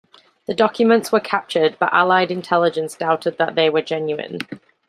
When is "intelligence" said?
2.31-2.95